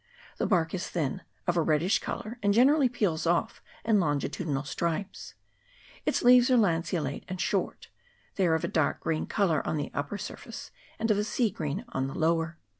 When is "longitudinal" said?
3.99-4.63